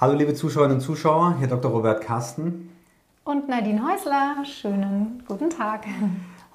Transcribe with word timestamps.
Hallo 0.00 0.14
liebe 0.14 0.32
Zuschauerinnen 0.32 0.76
und 0.76 0.80
Zuschauer, 0.80 1.34
hier 1.40 1.48
Dr. 1.48 1.72
Robert 1.72 2.00
Carsten. 2.04 2.70
Und 3.24 3.48
Nadine 3.48 3.82
Häusler, 3.82 4.44
schönen 4.44 5.24
guten 5.26 5.50
Tag. 5.50 5.86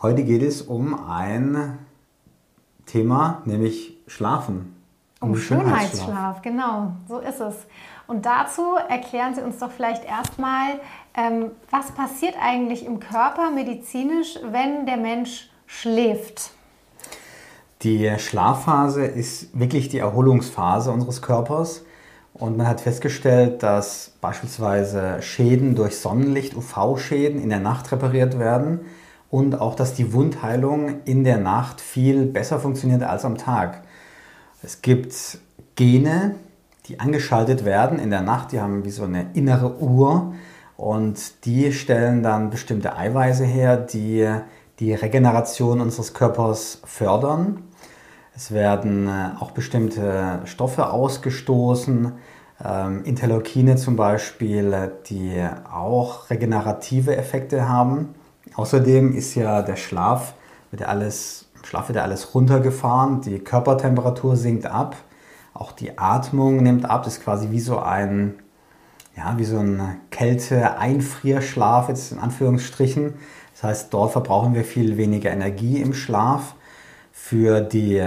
Heute 0.02 0.24
geht 0.24 0.42
es 0.42 0.62
um 0.62 0.98
ein 1.10 1.78
Thema, 2.86 3.42
nämlich 3.44 3.98
Schlafen. 4.08 4.74
Um, 5.20 5.32
um 5.32 5.36
Schönheitsschlaf, 5.36 6.42
genau, 6.42 6.94
so 7.10 7.20
ist 7.20 7.42
es. 7.42 7.56
Und 8.08 8.26
dazu 8.26 8.76
erklären 8.88 9.36
Sie 9.36 9.42
uns 9.42 9.60
doch 9.60 9.72
vielleicht 9.72 10.06
erstmal, 10.06 10.80
ähm, 11.14 11.52
was 11.70 11.92
passiert 11.92 12.36
eigentlich 12.42 12.86
im 12.86 13.02
Körper 13.02 13.52
medizinisch, 13.52 14.40
wenn 14.52 14.86
der 14.86 14.96
Mensch 14.96 15.50
schläft? 15.66 16.52
Die 17.82 18.10
Schlafphase 18.20 19.04
ist 19.04 19.60
wirklich 19.60 19.90
die 19.90 19.98
Erholungsphase 19.98 20.92
unseres 20.92 21.22
Körpers. 21.22 21.84
Und 22.34 22.58
man 22.58 22.68
hat 22.68 22.82
festgestellt, 22.82 23.62
dass 23.62 24.14
beispielsweise 24.20 25.22
Schäden 25.22 25.76
durch 25.76 25.98
Sonnenlicht, 25.98 26.56
UV-Schäden 26.56 27.42
in 27.42 27.50
der 27.50 27.60
Nacht 27.60 27.92
repariert 27.92 28.40
werden 28.40 28.82
und 29.30 29.60
auch, 29.60 29.76
dass 29.76 29.94
die 29.94 30.14
Wundheilung 30.14 31.04
in 31.06 31.24
der 31.24 31.38
Nacht 31.38 31.80
viel 31.80 32.26
besser 32.26 32.60
funktioniert 32.60 33.04
als 33.04 33.24
am 33.24 33.38
Tag. 33.38 33.84
Es 34.64 34.82
gibt 34.82 35.14
Gene, 35.76 36.36
die 36.88 37.00
angeschaltet 37.00 37.66
werden 37.66 38.00
in 38.00 38.10
der 38.10 38.22
Nacht, 38.22 38.52
die 38.52 38.62
haben 38.62 38.84
wie 38.84 38.92
so 38.92 39.04
eine 39.04 39.28
innere 39.34 39.78
Uhr 39.80 40.34
und 40.76 41.46
die 41.46 41.72
stellen 41.72 42.24
dann 42.24 42.50
bestimmte 42.50 42.96
Eiweiße 42.96 43.46
her, 43.46 43.78
die 43.78 44.28
die 44.80 44.94
Regeneration 44.94 45.82
unseres 45.82 46.14
Körpers 46.14 46.82
fördern. 46.84 47.64
Es 48.36 48.52
werden 48.52 49.08
äh, 49.08 49.32
auch 49.40 49.52
bestimmte 49.52 50.42
Stoffe 50.46 50.90
ausgestoßen, 50.90 52.14
ähm, 52.64 53.04
Interleukine 53.04 53.76
zum 53.76 53.96
Beispiel, 53.96 54.92
die 55.08 55.48
auch 55.72 56.30
regenerative 56.30 57.16
Effekte 57.16 57.70
haben. 57.70 58.16
Außerdem 58.56 59.14
ist 59.16 59.36
ja 59.36 59.62
der 59.62 59.76
Schlaf, 59.76 60.34
wird 60.72 60.82
ja 60.82 60.88
alles, 60.88 61.50
im 61.56 61.66
Schlaf 61.66 61.90
wird 61.90 62.00
alles 62.00 62.34
runtergefahren, 62.34 63.22
die 63.22 63.40
Körpertemperatur 63.40 64.36
sinkt 64.36 64.66
ab, 64.66 64.96
auch 65.54 65.72
die 65.72 65.98
Atmung 66.00 66.58
nimmt 66.58 66.90
ab, 66.90 67.04
das 67.04 67.18
ist 67.18 67.24
quasi 67.24 67.52
wie 67.52 67.60
so 67.60 67.80
ein, 67.80 68.36
ja, 69.16 69.36
wie 69.38 69.44
so 69.44 69.60
ein 69.60 69.98
Kälte-Einfrierschlaf 70.10 71.90
jetzt 71.90 72.12
in 72.12 72.18
Anführungsstrichen. 72.18 73.14
Das 73.54 73.64
heißt, 73.64 73.94
dort 73.94 74.12
verbrauchen 74.12 74.56
wir 74.56 74.64
viel 74.64 74.98
weniger 74.98 75.30
Energie 75.30 75.80
im 75.80 75.94
Schlaf 75.94 76.56
für 77.14 77.62
die 77.62 78.06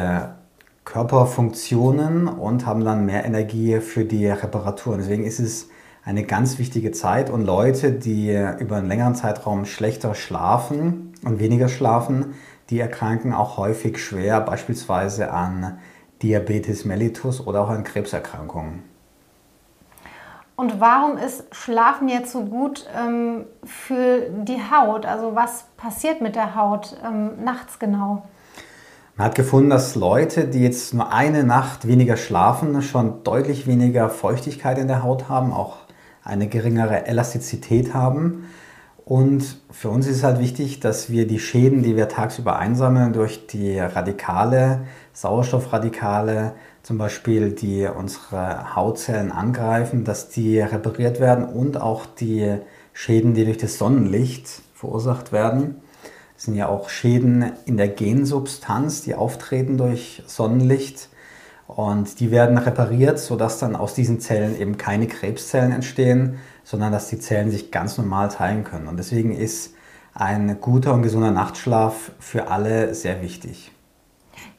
Körperfunktionen 0.85 2.29
und 2.29 2.67
haben 2.67 2.85
dann 2.85 3.07
mehr 3.07 3.25
Energie 3.25 3.81
für 3.81 4.05
die 4.05 4.27
Reparatur. 4.27 4.99
Deswegen 4.99 5.25
ist 5.25 5.39
es 5.39 5.71
eine 6.05 6.25
ganz 6.25 6.59
wichtige 6.59 6.93
Zeit 6.93 7.31
und 7.31 7.45
Leute, 7.45 7.93
die 7.93 8.31
über 8.59 8.77
einen 8.77 8.89
längeren 8.89 9.15
Zeitraum 9.15 9.65
schlechter 9.65 10.15
schlafen 10.15 11.15
und 11.25 11.39
weniger 11.39 11.69
schlafen, 11.69 12.35
die 12.69 12.79
erkranken 12.81 13.33
auch 13.33 13.57
häufig 13.57 13.99
schwer, 14.05 14.41
beispielsweise 14.41 15.33
an 15.33 15.79
Diabetes 16.23 16.85
mellitus 16.85 17.47
oder 17.47 17.63
auch 17.63 17.71
an 17.71 17.85
Krebserkrankungen. 17.85 18.83
Und 20.57 20.81
warum 20.81 21.17
ist 21.17 21.45
Schlafen 21.55 22.09
jetzt 22.09 22.33
so 22.33 22.45
gut 22.45 22.87
ähm, 22.97 23.45
für 23.63 24.31
die 24.31 24.59
Haut? 24.71 25.07
Also 25.07 25.35
was 25.35 25.65
passiert 25.77 26.23
mit 26.23 26.35
der 26.35 26.57
Haut 26.57 26.97
ähm, 27.05 27.45
nachts 27.45 27.79
genau? 27.79 28.23
Man 29.17 29.29
hat 29.29 29.35
gefunden, 29.35 29.71
dass 29.71 29.95
Leute, 29.95 30.45
die 30.45 30.63
jetzt 30.63 30.93
nur 30.93 31.11
eine 31.11 31.43
Nacht 31.43 31.89
weniger 31.89 32.19
schlafen, 32.19 32.83
schon 32.83 33.25
deutlich 33.25 33.67
weniger 33.67 34.11
Feuchtigkeit 34.11 34.77
in 34.77 34.89
der 34.89 35.03
Haut 35.03 35.31
haben, 35.31 35.55
auch 35.55 35.79
eine 36.23 36.49
geringere 36.49 37.07
Elastizität 37.07 37.95
haben. 37.95 38.45
Und 39.07 39.63
für 39.71 39.89
uns 39.89 40.07
ist 40.07 40.19
es 40.19 40.23
halt 40.23 40.39
wichtig, 40.39 40.81
dass 40.81 41.09
wir 41.09 41.27
die 41.27 41.39
Schäden, 41.39 41.83
die 41.83 41.97
wir 41.97 42.11
tagsüber 42.11 42.59
einsammeln 42.59 43.15
durch 43.15 43.47
die 43.47 43.79
Radikale, 43.79 44.83
Sauerstoffradikale, 45.15 46.53
zum 46.83 46.99
Beispiel, 46.99 47.53
die 47.53 47.87
unsere 47.87 48.77
Hautzellen 48.77 49.33
angreifen, 49.33 50.05
dass 50.05 50.29
die 50.29 50.61
repariert 50.61 51.21
werden 51.21 51.47
und 51.47 51.81
auch 51.81 52.05
die 52.05 52.59
Schäden, 52.93 53.33
die 53.33 53.47
durch 53.47 53.57
das 53.59 53.79
Sonnenlicht 53.79 54.61
verursacht 54.75 55.33
werden, 55.33 55.77
das 56.37 56.45
sind 56.45 56.55
ja 56.55 56.69
auch 56.69 56.91
Schäden 56.91 57.53
in 57.65 57.79
der 57.79 57.89
Gensubstanz, 57.89 59.03
die 59.03 59.15
auftreten 59.15 59.79
durch 59.79 60.23
Sonnenlicht. 60.27 61.09
Und 61.67 62.21
die 62.21 62.31
werden 62.31 62.59
repariert, 62.59 63.19
sodass 63.19 63.59
dann 63.59 63.75
aus 63.75 63.95
diesen 63.95 64.21
Zellen 64.21 64.61
eben 64.61 64.77
keine 64.77 65.09
Krebszellen 65.09 65.73
entstehen, 65.73 66.39
sondern 66.63 66.93
dass 66.93 67.09
die 67.09 67.19
Zellen 67.19 67.51
sich 67.51 67.73
ganz 67.73 67.99
normal 67.99 68.29
teilen 68.29 68.65
können. 68.65 68.87
Und 68.87 68.99
deswegen 68.99 69.35
ist 69.35 69.75
ein 70.15 70.61
guter 70.61 70.93
und 70.93 71.03
gesunder 71.03 71.31
Nachtschlaf 71.31 72.13
für 72.21 72.49
alle 72.49 72.95
sehr 72.95 73.23
wichtig. 73.23 73.73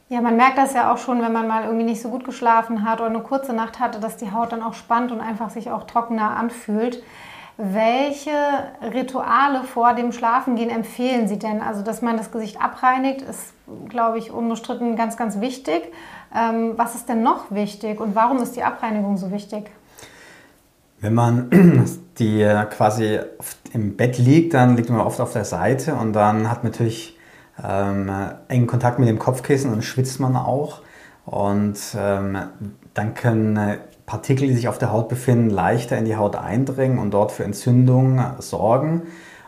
Ja, 0.10 0.22
man 0.22 0.36
merkt 0.36 0.58
das 0.58 0.74
ja 0.74 0.92
auch 0.92 0.98
schon, 0.98 1.22
wenn 1.22 1.34
man 1.34 1.48
mal 1.48 1.66
irgendwie 1.66 1.84
nicht 1.86 2.02
so 2.02 2.10
gut 2.10 2.24
geschlafen 2.24 2.84
hat 2.84 3.02
oder 3.02 3.10
eine 3.10 3.22
kurze 3.22 3.54
Nacht 3.54 3.80
hatte, 3.80 4.00
dass 4.00 4.18
die 4.18 4.32
Haut 4.32 4.52
dann 4.52 4.64
auch 4.64 4.74
spannt 4.74 5.12
und 5.12 5.22
einfach 5.22 5.50
sich 5.50 5.70
auch 5.70 5.86
trockener 5.86 6.38
anfühlt. 6.38 7.04
Welche 7.58 8.32
Rituale 8.94 9.64
vor 9.64 9.96
dem 9.96 10.12
Schlafengehen 10.12 10.70
empfehlen 10.70 11.28
Sie 11.28 11.40
denn? 11.40 11.62
Also, 11.62 11.82
dass 11.82 12.04
man 12.04 12.16
das 12.16 12.32
Gesicht 12.32 12.62
abreinigt, 12.62 13.24
ist, 13.24 13.52
glaube 13.90 14.20
ich, 14.20 14.32
unbestritten 14.32 14.96
ganz, 14.96 15.18
ganz 15.18 15.42
wichtig. 15.42 15.92
Ähm, 16.36 16.74
was 16.76 16.94
ist 16.94 17.10
denn 17.10 17.24
noch 17.24 17.50
wichtig 17.50 18.00
und 18.00 18.14
warum 18.14 18.38
ist 18.44 18.56
die 18.56 18.64
Abreinigung 18.64 19.18
so 19.18 19.32
wichtig? 19.32 19.72
Wenn 21.00 21.16
man 21.16 21.88
die 22.20 22.48
quasi 22.70 23.20
im 23.74 23.98
Bett 23.98 24.20
liegt, 24.20 24.54
dann 24.54 24.78
liegt 24.78 24.92
man 24.92 25.02
oft 25.02 25.20
auf 25.20 25.34
der 25.34 25.46
Seite 25.46 25.96
und 25.96 26.14
dann 26.14 26.52
hat 26.52 26.64
man 26.64 26.72
natürlich 26.72 27.18
ähm, 27.64 28.12
engen 28.50 28.68
Kontakt 28.68 29.00
mit 29.00 29.10
dem 29.10 29.18
Kopfkissen 29.18 29.74
und 29.74 29.84
schwitzt 29.84 30.20
man 30.20 30.36
auch. 30.36 30.82
Und 31.26 31.78
ähm, 31.98 32.38
dann 32.98 33.14
können 33.14 33.78
Partikel, 34.08 34.48
die 34.48 34.56
sich 34.56 34.68
auf 34.68 34.80
der 34.80 34.92
Haut 34.92 35.10
befinden, 35.10 35.50
leichter 35.50 35.98
in 35.98 36.06
die 36.06 36.16
Haut 36.16 36.36
eindringen 36.36 36.98
und 36.98 37.12
dort 37.12 37.32
für 37.32 37.44
Entzündungen 37.44 38.24
sorgen. 38.40 39.04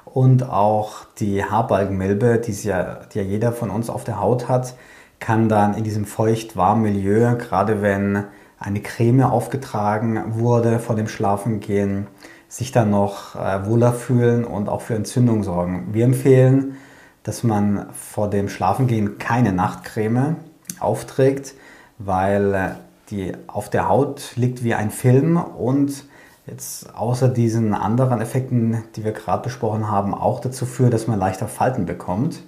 Und 0.05 0.47
auch 0.47 1.05
die 1.17 1.43
Haarbalgenmilbe, 1.43 2.39
die 2.39 2.51
ja, 2.51 2.99
die 3.11 3.19
ja 3.19 3.23
jeder 3.23 3.51
von 3.51 3.69
uns 3.69 3.89
auf 3.89 4.03
der 4.03 4.19
Haut 4.19 4.49
hat, 4.49 4.75
kann 5.19 5.49
dann 5.49 5.73
in 5.73 5.83
diesem 5.83 6.05
feucht-warmen 6.05 6.83
Milieu, 6.83 7.35
gerade 7.37 7.81
wenn 7.81 8.25
eine 8.59 8.81
Creme 8.81 9.23
aufgetragen 9.23 10.39
wurde 10.39 10.79
vor 10.79 10.95
dem 10.95 11.07
Schlafengehen, 11.07 12.07
sich 12.47 12.71
dann 12.71 12.89
noch 12.89 13.35
äh, 13.35 13.65
wohler 13.65 13.93
fühlen 13.93 14.43
und 14.43 14.69
auch 14.69 14.81
für 14.81 14.95
Entzündung 14.95 15.43
sorgen. 15.43 15.89
Wir 15.91 16.05
empfehlen, 16.05 16.77
dass 17.23 17.43
man 17.43 17.87
vor 17.93 18.29
dem 18.29 18.49
Schlafengehen 18.49 19.17
keine 19.17 19.53
Nachtcreme 19.53 20.35
aufträgt, 20.79 21.53
weil 21.99 22.53
äh, 22.53 22.69
die 23.11 23.33
auf 23.47 23.69
der 23.69 23.89
Haut 23.89 24.35
liegt 24.35 24.63
wie 24.63 24.73
ein 24.73 24.91
Film 24.91 25.37
und 25.37 26.05
jetzt 26.45 26.95
außer 26.95 27.27
diesen 27.27 27.73
anderen 27.73 28.21
Effekten, 28.21 28.83
die 28.95 29.03
wir 29.03 29.11
gerade 29.11 29.43
besprochen 29.43 29.89
haben, 29.89 30.13
auch 30.13 30.39
dazu 30.39 30.65
führt, 30.65 30.93
dass 30.93 31.07
man 31.07 31.19
leichter 31.19 31.47
Falten 31.47 31.85
bekommt. 31.85 32.43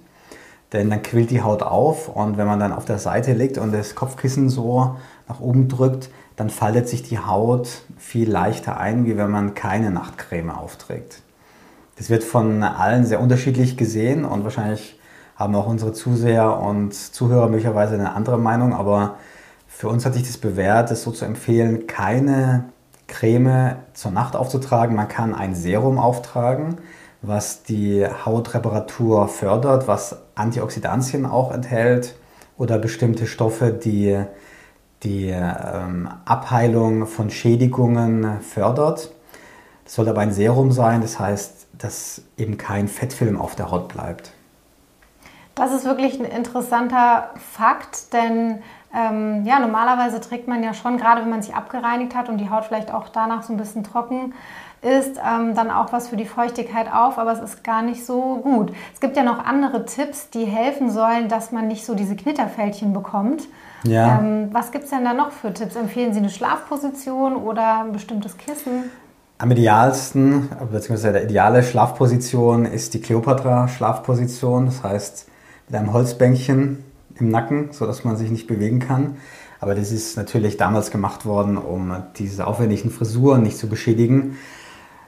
Denn 0.73 0.89
dann 0.89 1.01
quillt 1.01 1.31
die 1.31 1.41
Haut 1.41 1.63
auf 1.63 2.07
und 2.07 2.38
wenn 2.38 2.47
man 2.47 2.59
dann 2.59 2.71
auf 2.71 2.85
der 2.85 2.97
Seite 2.97 3.33
liegt 3.33 3.57
und 3.57 3.73
das 3.73 3.94
Kopfkissen 3.94 4.50
so 4.50 4.95
nach 5.27 5.41
oben 5.41 5.67
drückt, 5.67 6.09
dann 6.38 6.50
faltet 6.50 6.88
sich 6.88 7.03
die 7.03 7.19
Haut 7.19 7.83
viel 7.97 8.29
leichter 8.29 8.79
ein, 8.79 9.05
wie 9.05 9.17
wenn 9.17 9.29
man 9.29 9.53
keine 9.53 9.91
Nachtcreme 9.91 10.50
aufträgt. 10.50 11.21
Das 11.97 12.09
wird 12.09 12.23
von 12.23 12.63
allen 12.63 13.05
sehr 13.05 13.19
unterschiedlich 13.19 13.75
gesehen 13.75 14.23
und 14.23 14.44
wahrscheinlich 14.44 14.97
haben 15.35 15.55
auch 15.55 15.67
unsere 15.67 15.91
Zuseher 15.91 16.57
und 16.59 16.94
Zuhörer 16.94 17.47
möglicherweise 17.47 17.95
eine 17.95 18.13
andere 18.13 18.38
Meinung, 18.38 18.73
aber 18.73 19.17
für 19.71 19.87
uns 19.87 20.05
hat 20.05 20.13
sich 20.13 20.23
das 20.23 20.37
bewährt, 20.37 20.91
es 20.91 21.01
so 21.01 21.12
zu 21.12 21.25
empfehlen, 21.25 21.88
keine 21.88 22.65
Creme 23.07 23.77
zur 23.94 24.12
Nacht 24.12 24.35
aufzutragen. 24.35 24.95
Man 24.95 25.07
kann 25.07 25.33
ein 25.33 25.56
Serum 25.56 25.97
auftragen, 25.97 26.77
was 27.21 27.63
die 27.63 28.06
Hautreparatur 28.06 29.27
fördert, 29.27 29.88
was 29.88 30.18
Antioxidantien 30.35 31.25
auch 31.25 31.51
enthält 31.51 32.15
oder 32.57 32.77
bestimmte 32.77 33.25
Stoffe, 33.25 33.71
die 33.71 34.23
die 35.03 35.29
ähm, 35.29 36.09
Abheilung 36.25 37.07
von 37.07 37.31
Schädigungen 37.31 38.39
fördert. 38.41 39.12
Das 39.83 39.95
soll 39.95 40.07
aber 40.07 40.21
ein 40.21 40.31
Serum 40.31 40.71
sein, 40.71 41.01
das 41.01 41.17
heißt, 41.17 41.67
dass 41.74 42.21
eben 42.38 42.57
kein 42.57 42.88
Fettfilm 42.88 43.39
auf 43.39 43.56
der 43.56 43.71
Haut 43.71 43.88
bleibt. 43.88 44.31
Das 45.56 45.74
ist 45.74 45.85
wirklich 45.85 46.19
ein 46.19 46.25
interessanter 46.25 47.31
Fakt, 47.35 48.13
denn 48.13 48.59
ähm, 48.95 49.45
ja, 49.45 49.59
normalerweise 49.59 50.19
trägt 50.19 50.47
man 50.47 50.63
ja 50.63 50.73
schon, 50.73 50.97
gerade 50.97 51.21
wenn 51.21 51.29
man 51.29 51.41
sich 51.41 51.55
abgereinigt 51.55 52.15
hat 52.15 52.29
und 52.29 52.38
die 52.38 52.49
Haut 52.49 52.65
vielleicht 52.65 52.93
auch 52.93 53.09
danach 53.09 53.43
so 53.43 53.53
ein 53.53 53.57
bisschen 53.57 53.83
trocken 53.83 54.33
ist, 54.81 55.17
ähm, 55.17 55.53
dann 55.53 55.69
auch 55.69 55.93
was 55.93 56.07
für 56.07 56.17
die 56.17 56.25
Feuchtigkeit 56.25 56.91
auf, 56.91 57.19
aber 57.19 57.31
es 57.31 57.39
ist 57.39 57.63
gar 57.63 57.83
nicht 57.83 58.05
so 58.05 58.38
gut. 58.38 58.73
Es 58.93 58.99
gibt 58.99 59.15
ja 59.15 59.23
noch 59.23 59.45
andere 59.45 59.85
Tipps, 59.85 60.29
die 60.31 60.45
helfen 60.45 60.89
sollen, 60.89 61.29
dass 61.29 61.51
man 61.51 61.67
nicht 61.67 61.85
so 61.85 61.93
diese 61.93 62.15
Knitterfältchen 62.15 62.91
bekommt. 62.91 63.43
Ja. 63.83 64.19
Ähm, 64.19 64.49
was 64.51 64.71
gibt 64.71 64.85
es 64.85 64.89
denn 64.89 65.05
da 65.05 65.13
noch 65.13 65.31
für 65.31 65.53
Tipps? 65.53 65.75
Empfehlen 65.75 66.13
Sie 66.13 66.19
eine 66.19 66.29
Schlafposition 66.29 67.35
oder 67.35 67.81
ein 67.81 67.91
bestimmtes 67.91 68.38
Kissen? 68.38 68.89
Am 69.38 69.51
idealsten, 69.51 70.49
beziehungsweise 70.71 71.13
der 71.13 71.23
ideale 71.23 71.63
Schlafposition 71.63 72.65
ist 72.65 72.93
die 72.93 73.01
Cleopatra-Schlafposition. 73.01 74.65
Das 74.67 74.83
heißt, 74.83 75.27
mit 75.67 75.79
einem 75.79 75.93
Holzbänkchen 75.93 76.83
im 77.19 77.30
Nacken, 77.30 77.69
sodass 77.72 78.04
man 78.04 78.18
sich 78.18 78.31
nicht 78.31 78.48
bewegen 78.48 78.80
kann. 78.80 79.18
Aber 79.60 79.75
das 79.75 79.92
ist 79.92 80.18
natürlich 80.18 80.58
damals 80.58 80.92
gemacht 80.92 81.25
worden, 81.25 81.58
um 81.58 81.96
diese 82.18 82.48
aufwendigen 82.48 82.90
Frisuren 82.90 83.44
nicht 83.44 83.58
zu 83.58 83.68
beschädigen. 83.68 84.38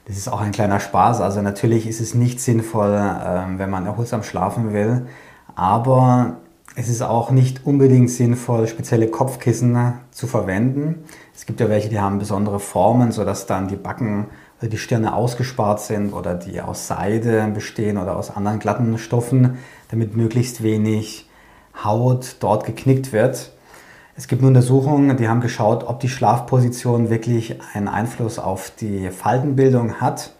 Das 0.06 0.18
ist 0.18 0.28
auch 0.28 0.42
ein 0.42 0.52
kleiner 0.52 0.80
Spaß. 0.80 1.22
Also 1.22 1.42
natürlich 1.42 1.88
ist 1.88 2.02
es 2.02 2.14
nicht 2.14 2.40
sinnvoll, 2.40 2.94
ähm, 2.94 3.58
wenn 3.58 3.70
man 3.70 3.86
erholsam 3.86 4.22
schlafen 4.22 4.74
will. 4.74 5.08
Aber 5.56 6.38
es 6.76 6.90
ist 6.90 7.02
auch 7.02 7.32
nicht 7.32 7.66
unbedingt 7.66 8.10
sinnvoll, 8.10 8.68
spezielle 8.68 9.08
Kopfkissen 9.08 9.94
zu 10.12 10.28
verwenden. 10.28 11.04
Es 11.36 11.46
gibt 11.46 11.60
ja 11.60 11.70
welche, 11.70 11.90
die 11.90 12.00
haben 12.00 12.20
besondere 12.20 12.60
Formen, 12.60 13.12
sodass 13.12 13.46
dann 13.46 13.68
die 13.68 13.76
Backen 13.76 14.28
oder 14.60 14.70
die 14.70 14.78
Stirne 14.78 15.14
ausgespart 15.14 15.82
sind 15.82 16.14
oder 16.14 16.36
die 16.36 16.62
aus 16.62 16.88
Seide 16.88 17.48
bestehen 17.54 17.98
oder 17.98 18.18
aus 18.18 18.36
anderen 18.36 18.60
glatten 18.60 18.98
Stoffen, 18.98 19.58
damit 19.90 20.16
möglichst 20.16 20.64
wenig 20.64 21.30
Haut 21.81 22.38
dort 22.40 22.66
geknickt 22.66 23.12
wird. 23.12 23.52
Es 24.16 24.28
gibt 24.28 24.44
Untersuchungen, 24.44 25.18
die 25.18 25.28
haben 25.28 25.42
geschaut, 25.42 25.86
ob 25.86 26.00
die 26.00 26.10
Schlafposition 26.10 27.10
wirklich 27.10 27.60
einen 27.74 27.88
Einfluss 27.88 28.38
auf 28.38 28.72
die 28.80 29.10
Faltenbildung 29.10 30.02
hat. 30.02 30.34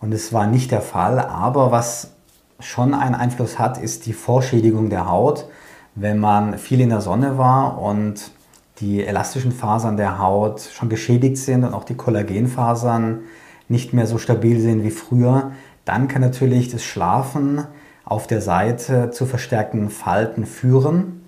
Und 0.00 0.12
es 0.12 0.32
war 0.32 0.46
nicht 0.46 0.70
der 0.70 0.80
Fall. 0.80 1.20
Aber 1.20 1.70
was 1.70 2.12
schon 2.60 2.94
einen 2.94 3.14
Einfluss 3.14 3.58
hat, 3.58 3.78
ist 3.78 4.06
die 4.06 4.12
Vorschädigung 4.12 4.90
der 4.90 5.08
Haut. 5.08 5.46
Wenn 5.94 6.18
man 6.18 6.58
viel 6.58 6.80
in 6.80 6.90
der 6.90 7.00
Sonne 7.00 7.38
war 7.38 7.80
und 7.80 8.32
die 8.80 9.04
elastischen 9.04 9.52
Fasern 9.52 9.96
der 9.96 10.18
Haut 10.18 10.60
schon 10.60 10.88
geschädigt 10.88 11.38
sind 11.38 11.64
und 11.64 11.74
auch 11.74 11.84
die 11.84 11.96
Kollagenfasern 11.96 13.20
nicht 13.68 13.92
mehr 13.92 14.06
so 14.06 14.18
stabil 14.18 14.60
sind 14.60 14.82
wie 14.82 14.90
früher, 14.90 15.52
dann 15.84 16.08
kann 16.08 16.22
natürlich 16.22 16.68
das 16.68 16.82
Schlafen 16.84 17.64
auf 18.08 18.26
der 18.26 18.40
Seite 18.40 19.10
zu 19.10 19.26
verstärkten 19.26 19.90
Falten 19.90 20.46
führen. 20.46 21.20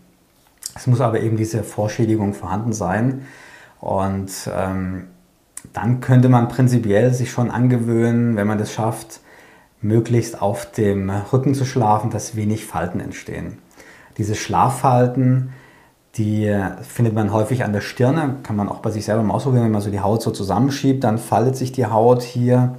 Es 0.74 0.86
muss 0.86 1.02
aber 1.02 1.20
eben 1.20 1.36
diese 1.36 1.62
Vorschädigung 1.62 2.32
vorhanden 2.32 2.72
sein. 2.72 3.26
Und 3.80 4.50
ähm, 4.54 5.08
dann 5.74 6.00
könnte 6.00 6.30
man 6.30 6.48
prinzipiell 6.48 7.12
sich 7.12 7.30
schon 7.30 7.50
angewöhnen, 7.50 8.36
wenn 8.36 8.46
man 8.46 8.56
das 8.56 8.72
schafft, 8.72 9.20
möglichst 9.82 10.40
auf 10.40 10.72
dem 10.72 11.10
Rücken 11.10 11.54
zu 11.54 11.66
schlafen, 11.66 12.10
dass 12.10 12.34
wenig 12.34 12.64
Falten 12.64 13.00
entstehen. 13.00 13.58
Diese 14.16 14.34
Schlaffalten, 14.34 15.52
die 16.16 16.54
findet 16.82 17.14
man 17.14 17.30
häufig 17.30 17.62
an 17.62 17.74
der 17.74 17.80
Stirne, 17.82 18.36
kann 18.42 18.56
man 18.56 18.70
auch 18.70 18.78
bei 18.78 18.90
sich 18.90 19.04
selber 19.04 19.22
mal 19.22 19.34
ausprobieren, 19.34 19.64
wenn 19.64 19.72
man 19.72 19.80
so 19.82 19.90
die 19.90 20.00
Haut 20.00 20.22
so 20.22 20.30
zusammenschiebt, 20.30 21.04
dann 21.04 21.18
faltet 21.18 21.56
sich 21.56 21.72
die 21.72 21.86
Haut 21.86 22.22
hier 22.22 22.76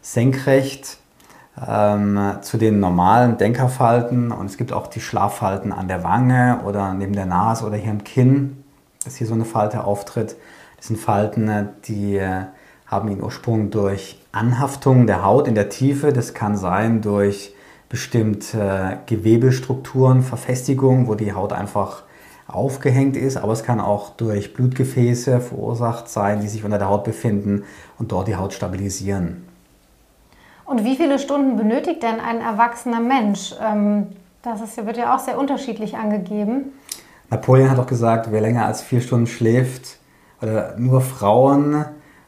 senkrecht 0.00 0.98
ähm, 1.66 2.18
zu 2.42 2.56
den 2.58 2.80
normalen 2.80 3.38
Denkerfalten 3.38 4.32
und 4.32 4.46
es 4.46 4.56
gibt 4.56 4.72
auch 4.72 4.86
die 4.86 5.00
Schlaffalten 5.00 5.72
an 5.72 5.88
der 5.88 6.04
Wange 6.04 6.60
oder 6.64 6.94
neben 6.94 7.14
der 7.14 7.26
Nase 7.26 7.64
oder 7.64 7.76
hier 7.76 7.90
im 7.90 8.04
Kinn, 8.04 8.64
dass 9.04 9.16
hier 9.16 9.26
so 9.26 9.34
eine 9.34 9.44
Falte 9.44 9.84
auftritt. 9.84 10.36
Das 10.76 10.88
sind 10.88 10.98
Falten, 10.98 11.68
die 11.86 12.20
haben 12.86 13.08
ihren 13.08 13.22
Ursprung 13.22 13.70
durch 13.70 14.20
Anhaftung 14.32 15.06
der 15.06 15.24
Haut 15.24 15.48
in 15.48 15.54
der 15.54 15.68
Tiefe. 15.68 16.12
Das 16.12 16.34
kann 16.34 16.56
sein 16.56 17.00
durch 17.00 17.54
bestimmte 17.88 18.98
Gewebestrukturen, 19.06 20.22
Verfestigung, 20.22 21.06
wo 21.06 21.14
die 21.14 21.32
Haut 21.32 21.52
einfach 21.52 22.02
aufgehängt 22.46 23.16
ist, 23.16 23.36
aber 23.36 23.52
es 23.52 23.62
kann 23.62 23.80
auch 23.80 24.10
durch 24.10 24.52
Blutgefäße 24.52 25.40
verursacht 25.40 26.08
sein, 26.08 26.40
die 26.40 26.48
sich 26.48 26.64
unter 26.64 26.78
der 26.78 26.88
Haut 26.88 27.04
befinden 27.04 27.64
und 27.98 28.12
dort 28.12 28.28
die 28.28 28.36
Haut 28.36 28.52
stabilisieren. 28.52 29.53
Und 30.64 30.84
wie 30.84 30.96
viele 30.96 31.18
Stunden 31.18 31.56
benötigt 31.56 32.02
denn 32.02 32.20
ein 32.20 32.40
erwachsener 32.40 33.00
Mensch? 33.00 33.54
Ähm, 33.62 34.08
das 34.42 34.60
ist, 34.60 34.76
wird 34.84 34.96
ja 34.96 35.14
auch 35.14 35.18
sehr 35.18 35.38
unterschiedlich 35.38 35.96
angegeben. 35.96 36.72
Napoleon 37.30 37.70
hat 37.70 37.78
auch 37.78 37.86
gesagt, 37.86 38.28
wer 38.30 38.40
länger 38.40 38.66
als 38.66 38.82
vier 38.82 39.00
Stunden 39.00 39.26
schläft, 39.26 39.98
oder 40.42 40.74
nur 40.76 41.00
Frauen 41.00 41.84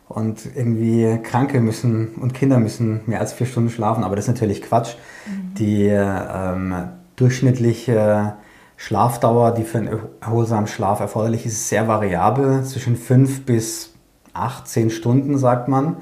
und 0.09 0.47
irgendwie 0.55 1.19
Kranke 1.23 1.61
müssen 1.61 2.15
und 2.21 2.33
Kinder 2.35 2.59
müssen 2.59 3.01
mehr 3.07 3.21
als 3.21 3.33
vier 3.33 3.47
Stunden 3.47 3.71
schlafen, 3.71 4.05
aber 4.05 4.17
das 4.17 4.27
ist 4.27 4.35
natürlich 4.35 4.63
Quatsch. 4.63 4.95
Mhm. 5.27 5.55
Die 5.55 5.89
ähm, 5.89 6.75
durchschnittliche 7.17 8.35
Schlafdauer, 8.77 9.53
die 9.53 9.65
für 9.65 9.79
einen 9.79 9.99
erholsamen 10.21 10.67
Schlaf 10.67 11.01
erforderlich 11.01 11.47
ist, 11.47 11.53
ist 11.53 11.69
sehr 11.69 11.89
variabel, 11.89 12.63
zwischen 12.65 12.97
fünf 12.97 13.45
bis 13.45 13.95
acht, 14.33 14.69
zehn 14.69 14.91
Stunden, 14.91 15.39
sagt 15.39 15.69
man. 15.69 15.97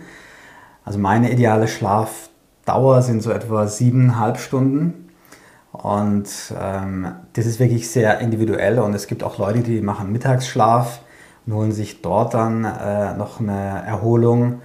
Also 0.84 0.98
meine 0.98 1.32
ideale 1.32 1.68
Schlafdauer 1.68 3.02
sind 3.02 3.22
so 3.22 3.30
etwa 3.30 3.66
siebeneinhalb 3.66 4.38
Stunden. 4.38 5.10
Und 5.72 6.28
ähm, 6.60 7.14
das 7.32 7.46
ist 7.46 7.58
wirklich 7.58 7.90
sehr 7.90 8.20
individuell 8.20 8.78
und 8.78 8.94
es 8.94 9.08
gibt 9.08 9.24
auch 9.24 9.38
Leute, 9.38 9.60
die 9.60 9.80
machen 9.80 10.12
Mittagsschlaf 10.12 11.00
und 11.46 11.52
holen 11.52 11.72
sich 11.72 12.00
dort 12.00 12.34
dann 12.34 12.64
äh, 12.64 13.14
noch 13.14 13.40
eine 13.40 13.82
Erholung. 13.84 14.62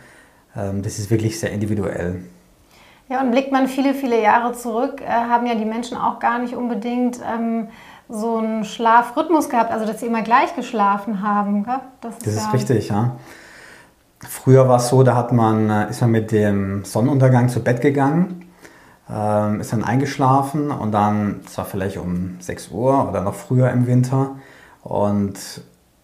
Ähm, 0.56 0.83
das 0.83 1.00
ist 1.00 1.10
wirklich 1.10 1.39
sehr 1.39 1.51
individuell. 1.51 2.24
Ja, 3.10 3.21
und 3.21 3.31
blickt 3.31 3.51
man 3.51 3.68
viele, 3.68 3.95
viele 3.95 4.21
Jahre 4.21 4.54
zurück, 4.54 5.01
äh, 5.01 5.07
haben 5.07 5.48
ja 5.48 5.56
die 5.56 5.66
Menschen 5.66 5.98
auch 5.98 6.19
gar 6.19 6.38
nicht 6.38 6.56
unbedingt 6.56 7.19
ähm, 7.27 7.69
so 8.07 8.38
einen 8.38 8.63
Schlafrhythmus 8.63 9.50
gehabt, 9.50 9.71
also 9.71 9.88
dass 9.88 10.00
sie 10.01 10.06
immer 10.06 10.21
gleich 10.21 10.56
geschlafen 10.56 11.24
haben. 11.24 11.63
Gell? 11.63 11.80
Das 12.01 12.18
ist, 12.18 12.27
das 12.27 12.33
ist 12.36 12.45
ja 12.45 12.51
richtig, 12.51 12.89
ja. 12.89 13.16
Früher 14.27 14.68
war 14.68 14.77
es 14.77 14.89
so, 14.89 15.04
da 15.04 15.16
hat 15.16 15.31
man, 15.31 15.69
äh, 15.69 15.89
ist 15.89 16.01
man 16.01 16.12
mit 16.12 16.31
dem 16.31 16.83
Sonnenuntergang 16.83 17.50
zu 17.50 17.63
Bett 17.63 17.81
gegangen, 17.81 18.45
ähm, 19.10 19.62
ist 19.62 19.71
dann 19.71 19.83
eingeschlafen 19.83 20.71
und 20.71 20.92
dann, 20.92 21.42
es 21.45 21.57
war 21.57 21.66
vielleicht 21.66 21.98
um 21.98 22.38
6 22.39 22.69
Uhr 22.71 23.07
oder 23.07 23.21
noch 23.21 23.36
früher 23.36 23.71
im 23.71 23.88
Winter, 23.88 24.36
und 24.83 25.33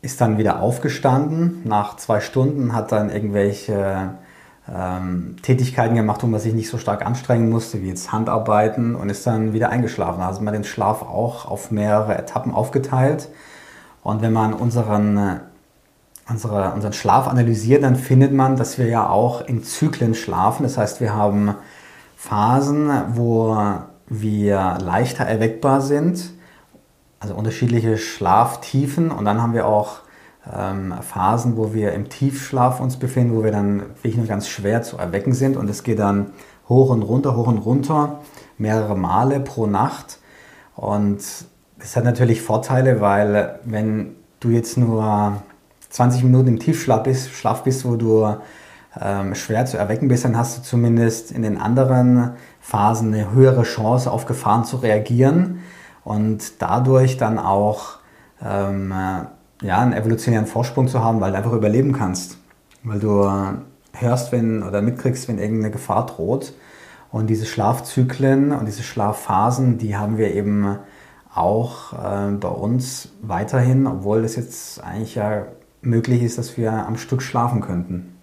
ist 0.01 0.21
dann 0.21 0.37
wieder 0.37 0.61
aufgestanden 0.61 1.61
nach 1.65 1.97
zwei 1.97 2.19
Stunden, 2.19 2.73
hat 2.73 2.91
dann 2.91 3.09
irgendwelche 3.09 4.11
ähm, 4.73 5.37
Tätigkeiten 5.41 5.95
gemacht, 5.95 6.21
wo 6.23 6.27
man 6.27 6.39
sich 6.39 6.53
nicht 6.53 6.69
so 6.69 6.77
stark 6.77 7.05
anstrengen 7.05 7.49
musste, 7.49 7.81
wie 7.81 7.89
jetzt 7.89 8.11
Handarbeiten 8.11 8.95
und 8.95 9.09
ist 9.09 9.25
dann 9.25 9.53
wieder 9.53 9.69
eingeschlafen. 9.69 10.21
Also 10.21 10.41
man 10.41 10.53
den 10.53 10.63
Schlaf 10.63 11.01
auch 11.01 11.45
auf 11.45 11.71
mehrere 11.71 12.17
Etappen 12.17 12.53
aufgeteilt. 12.53 13.29
Und 14.03 14.21
wenn 14.21 14.33
man 14.33 14.53
unseren, 14.53 15.39
unsere, 16.29 16.73
unseren 16.73 16.93
Schlaf 16.93 17.27
analysiert, 17.27 17.83
dann 17.83 17.95
findet 17.95 18.33
man, 18.33 18.55
dass 18.55 18.77
wir 18.77 18.87
ja 18.87 19.09
auch 19.09 19.41
in 19.41 19.63
Zyklen 19.63 20.15
schlafen. 20.15 20.63
Das 20.63 20.77
heißt, 20.77 21.01
wir 21.01 21.13
haben 21.13 21.55
Phasen, 22.15 22.89
wo 23.13 23.57
wir 24.07 24.77
leichter 24.81 25.25
erweckbar 25.25 25.81
sind 25.81 26.35
also 27.25 27.35
unterschiedliche 27.35 27.97
Schlaftiefen. 27.97 29.11
Und 29.11 29.25
dann 29.25 29.41
haben 29.41 29.53
wir 29.53 29.65
auch 29.65 29.99
ähm, 30.53 30.93
Phasen, 31.01 31.57
wo 31.57 31.73
wir 31.73 31.93
im 31.93 32.09
Tiefschlaf 32.09 32.79
uns 32.79 32.97
befinden, 32.97 33.35
wo 33.35 33.43
wir 33.43 33.51
dann 33.51 33.81
wirklich 33.95 34.17
nur 34.17 34.27
ganz 34.27 34.47
schwer 34.47 34.83
zu 34.83 34.97
erwecken 34.97 35.33
sind. 35.33 35.57
Und 35.57 35.69
es 35.69 35.83
geht 35.83 35.99
dann 35.99 36.33
hoch 36.69 36.89
und 36.89 37.01
runter, 37.01 37.35
hoch 37.35 37.47
und 37.47 37.59
runter, 37.59 38.19
mehrere 38.57 38.95
Male 38.95 39.39
pro 39.39 39.65
Nacht. 39.65 40.19
Und 40.75 41.23
das 41.79 41.95
hat 41.95 42.03
natürlich 42.03 42.41
Vorteile, 42.41 43.01
weil 43.01 43.59
wenn 43.63 44.15
du 44.39 44.49
jetzt 44.49 44.77
nur 44.77 45.41
20 45.89 46.23
Minuten 46.23 46.49
im 46.49 46.59
Tiefschlaf 46.59 47.03
bist, 47.03 47.31
Schlaf 47.31 47.63
bist 47.63 47.85
wo 47.85 47.95
du 47.95 48.35
ähm, 48.99 49.35
schwer 49.35 49.65
zu 49.65 49.77
erwecken 49.77 50.07
bist, 50.07 50.25
dann 50.25 50.37
hast 50.37 50.57
du 50.57 50.61
zumindest 50.61 51.31
in 51.31 51.41
den 51.41 51.57
anderen 51.57 52.31
Phasen 52.61 53.13
eine 53.13 53.31
höhere 53.31 53.63
Chance 53.63 54.09
auf 54.09 54.25
Gefahren 54.25 54.63
zu 54.63 54.77
reagieren 54.77 55.59
und 56.03 56.61
dadurch 56.61 57.17
dann 57.17 57.39
auch 57.39 57.97
ähm, 58.43 58.91
äh, 58.91 59.65
ja, 59.65 59.79
einen 59.79 59.93
evolutionären 59.93 60.45
Vorsprung 60.45 60.87
zu 60.87 61.03
haben, 61.03 61.21
weil 61.21 61.31
du 61.31 61.37
einfach 61.37 61.53
überleben 61.53 61.93
kannst. 61.93 62.37
Weil 62.83 62.99
du 62.99 63.23
äh, 63.23 63.53
hörst, 63.93 64.31
wenn 64.31 64.63
oder 64.63 64.81
mitkriegst, 64.81 65.27
wenn 65.27 65.39
irgendeine 65.39 65.71
Gefahr 65.71 66.05
droht. 66.05 66.53
Und 67.11 67.27
diese 67.27 67.45
Schlafzyklen 67.45 68.51
und 68.51 68.65
diese 68.65 68.83
Schlafphasen, 68.83 69.77
die 69.77 69.95
haben 69.95 70.17
wir 70.17 70.33
eben 70.33 70.77
auch 71.33 71.93
äh, 71.93 72.31
bei 72.31 72.47
uns 72.47 73.09
weiterhin, 73.21 73.87
obwohl 73.87 74.23
es 74.23 74.35
jetzt 74.35 74.83
eigentlich 74.83 75.15
ja 75.15 75.45
möglich 75.85 76.23
ist, 76.23 76.37
dass 76.37 76.57
wir 76.57 76.71
am 76.71 76.97
Stück 76.97 77.21
schlafen 77.21 77.61
könnten. 77.61 78.15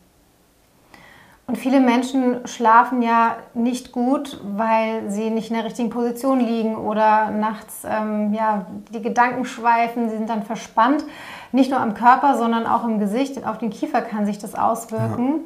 Und 1.46 1.58
viele 1.58 1.80
Menschen 1.80 2.46
schlafen 2.46 3.02
ja 3.02 3.36
nicht 3.52 3.92
gut, 3.92 4.40
weil 4.56 5.10
sie 5.10 5.28
nicht 5.28 5.50
in 5.50 5.56
der 5.56 5.64
richtigen 5.64 5.90
Position 5.90 6.40
liegen 6.40 6.76
oder 6.76 7.30
nachts 7.30 7.82
ähm, 7.84 8.32
ja, 8.32 8.66
die 8.94 9.02
Gedanken 9.02 9.44
schweifen, 9.44 10.08
sie 10.08 10.16
sind 10.16 10.30
dann 10.30 10.44
verspannt. 10.44 11.04
Nicht 11.50 11.70
nur 11.70 11.80
am 11.80 11.94
Körper, 11.94 12.38
sondern 12.38 12.66
auch 12.66 12.84
im 12.84 12.98
Gesicht. 12.98 13.44
Auf 13.44 13.58
den 13.58 13.70
Kiefer 13.70 14.02
kann 14.02 14.24
sich 14.24 14.38
das 14.38 14.54
auswirken. 14.54 15.40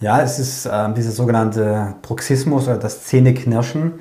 Ja, 0.00 0.18
ja 0.18 0.24
es 0.24 0.38
ist 0.38 0.66
äh, 0.66 0.92
dieser 0.92 1.12
sogenannte 1.12 1.94
Proxismus 2.02 2.66
oder 2.66 2.76
das 2.76 3.04
Zähneknirschen. 3.04 4.00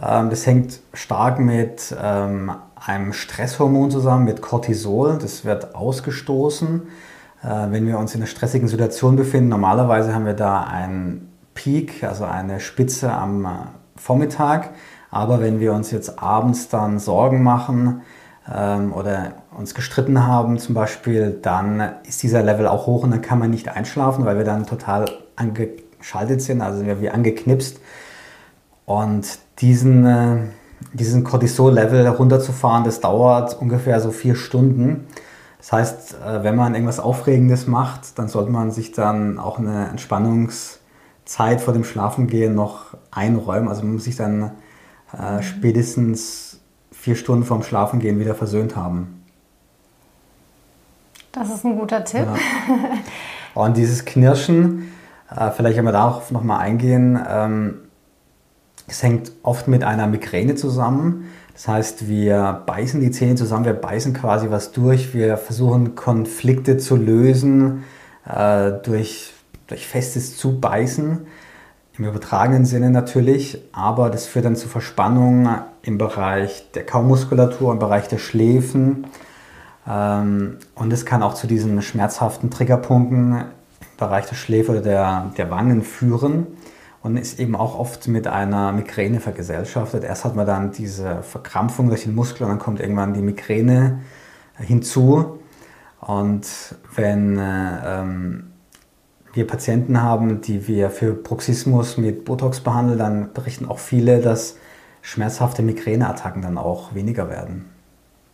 Ähm, 0.00 0.30
das 0.30 0.46
hängt 0.46 0.80
stark 0.92 1.40
mit 1.40 1.96
ähm, 2.00 2.52
einem 2.76 3.12
Stresshormon 3.12 3.90
zusammen, 3.90 4.24
mit 4.24 4.42
Cortisol. 4.42 5.18
Das 5.20 5.44
wird 5.44 5.74
ausgestoßen, 5.74 6.82
äh, 7.42 7.46
wenn 7.70 7.86
wir 7.86 7.98
uns 7.98 8.14
in 8.14 8.20
einer 8.20 8.28
stressigen 8.28 8.68
Situation 8.68 9.16
befinden. 9.16 9.48
Normalerweise 9.48 10.14
haben 10.14 10.26
wir 10.26 10.34
da 10.34 10.62
einen 10.62 11.32
Peak, 11.54 12.04
also 12.04 12.24
eine 12.24 12.60
Spitze 12.60 13.12
am 13.12 13.44
äh, 13.44 13.48
Vormittag. 13.96 14.70
Aber 15.10 15.40
wenn 15.40 15.60
wir 15.60 15.72
uns 15.72 15.90
jetzt 15.90 16.22
abends 16.22 16.68
dann 16.68 16.98
Sorgen 16.98 17.42
machen 17.42 18.02
ähm, 18.52 18.92
oder 18.92 19.32
uns 19.56 19.74
gestritten 19.74 20.26
haben 20.26 20.58
zum 20.58 20.74
Beispiel, 20.74 21.38
dann 21.40 21.94
ist 22.06 22.22
dieser 22.22 22.42
Level 22.42 22.66
auch 22.66 22.86
hoch 22.86 23.02
und 23.02 23.10
dann 23.10 23.22
kann 23.22 23.38
man 23.38 23.50
nicht 23.50 23.68
einschlafen, 23.68 24.24
weil 24.24 24.36
wir 24.36 24.44
dann 24.44 24.66
total 24.66 25.06
angeschaltet 25.36 26.42
sind, 26.42 26.60
also 26.60 26.84
wie 27.00 27.08
angeknipst. 27.08 27.80
Und 28.84 29.38
diesen, 29.60 30.04
äh, 30.04 30.36
diesen 30.96 31.24
Cortisol-Level 31.24 32.08
runterzufahren, 32.08 32.84
das 32.84 33.00
dauert 33.00 33.60
ungefähr 33.60 34.00
so 34.00 34.10
vier 34.10 34.34
Stunden. 34.34 35.06
Das 35.58 35.72
heißt, 35.72 36.16
äh, 36.24 36.44
wenn 36.44 36.56
man 36.56 36.74
irgendwas 36.74 37.00
Aufregendes 37.00 37.66
macht, 37.66 38.18
dann 38.18 38.28
sollte 38.28 38.50
man 38.50 38.70
sich 38.70 38.92
dann 38.92 39.38
auch 39.38 39.58
eine 39.58 39.88
Entspannungszeit 39.88 41.60
vor 41.60 41.74
dem 41.74 41.84
Schlafengehen 41.84 42.54
noch 42.54 42.96
einräumen. 43.10 43.68
Also 43.68 43.82
man 43.82 43.94
muss 43.94 44.04
sich 44.04 44.16
dann 44.16 44.52
äh, 45.12 45.42
spätestens 45.42 46.60
vier 46.92 47.16
Stunden 47.16 47.44
vorm 47.44 47.62
Schlafengehen 47.62 48.18
wieder 48.18 48.34
versöhnt 48.34 48.76
haben. 48.76 49.24
Das 51.32 51.50
ist 51.50 51.64
ein 51.64 51.78
guter 51.78 52.04
Tipp. 52.04 52.26
Ja. 52.26 52.36
Und 53.62 53.76
dieses 53.76 54.04
Knirschen, 54.04 54.92
äh, 55.34 55.50
vielleicht 55.50 55.82
wir 55.82 55.92
darauf 55.92 56.30
nochmal 56.30 56.60
eingehen. 56.60 57.18
Ähm, 57.28 57.85
es 58.86 59.02
hängt 59.02 59.32
oft 59.42 59.68
mit 59.68 59.84
einer 59.84 60.06
Migräne 60.06 60.54
zusammen. 60.54 61.30
Das 61.52 61.68
heißt, 61.68 62.08
wir 62.08 62.62
beißen 62.66 63.00
die 63.00 63.10
Zähne 63.10 63.34
zusammen, 63.34 63.64
wir 63.64 63.72
beißen 63.72 64.12
quasi 64.12 64.50
was 64.50 64.72
durch, 64.72 65.14
wir 65.14 65.36
versuchen 65.38 65.94
Konflikte 65.94 66.76
zu 66.76 66.96
lösen 66.96 67.84
äh, 68.28 68.72
durch, 68.82 69.32
durch 69.66 69.86
festes 69.86 70.36
Zubeißen, 70.36 71.26
im 71.98 72.04
übertragenen 72.04 72.66
Sinne 72.66 72.90
natürlich, 72.90 73.58
aber 73.72 74.10
das 74.10 74.26
führt 74.26 74.44
dann 74.44 74.54
zu 74.54 74.68
Verspannungen 74.68 75.48
im 75.80 75.96
Bereich 75.96 76.70
der 76.74 76.84
Kaumuskulatur, 76.84 77.72
im 77.72 77.78
Bereich 77.78 78.06
der 78.06 78.18
Schläfen. 78.18 79.06
Ähm, 79.88 80.58
und 80.74 80.92
es 80.92 81.06
kann 81.06 81.22
auch 81.22 81.32
zu 81.32 81.46
diesen 81.46 81.80
schmerzhaften 81.80 82.50
Triggerpunkten 82.50 83.32
im 83.32 83.44
Bereich 83.96 84.26
der 84.26 84.34
Schläfe 84.34 84.72
oder 84.72 84.82
der, 84.82 85.32
der 85.38 85.50
Wangen 85.50 85.80
führen 85.80 86.48
und 87.06 87.16
ist 87.16 87.38
eben 87.38 87.54
auch 87.54 87.78
oft 87.78 88.08
mit 88.08 88.26
einer 88.26 88.72
Migräne 88.72 89.20
vergesellschaftet. 89.20 90.02
Erst 90.02 90.24
hat 90.24 90.34
man 90.34 90.44
dann 90.44 90.72
diese 90.72 91.22
Verkrampfung 91.22 91.88
durch 91.88 92.02
den 92.02 92.16
Muskel 92.16 92.42
und 92.42 92.48
dann 92.48 92.58
kommt 92.58 92.80
irgendwann 92.80 93.14
die 93.14 93.22
Migräne 93.22 94.00
hinzu. 94.58 95.38
Und 96.00 96.48
wenn 96.96 97.38
äh, 97.38 98.00
ähm, 98.00 98.50
wir 99.32 99.46
Patienten 99.46 100.02
haben, 100.02 100.40
die 100.40 100.66
wir 100.66 100.90
für 100.90 101.12
Bruxismus 101.12 101.96
mit 101.96 102.24
Botox 102.24 102.58
behandeln, 102.58 102.98
dann 102.98 103.32
berichten 103.32 103.68
auch 103.68 103.78
viele, 103.78 104.20
dass 104.20 104.56
schmerzhafte 105.00 105.62
Migräneattacken 105.62 106.42
dann 106.42 106.58
auch 106.58 106.92
weniger 106.92 107.30
werden. 107.30 107.66